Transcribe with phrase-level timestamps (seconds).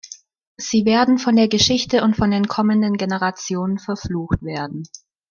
[0.57, 4.85] Sie werden von der Geschichte und von den kommenden Generationen verflucht werden.